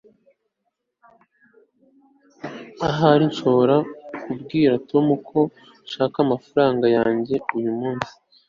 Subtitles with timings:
[2.89, 3.75] ahari nshobora
[4.23, 5.39] kubwira tom ko
[5.85, 8.11] nshaka amafaranga yanjye uyumunsi